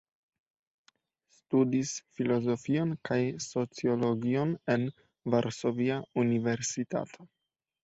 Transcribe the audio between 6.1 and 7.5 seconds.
Universitato.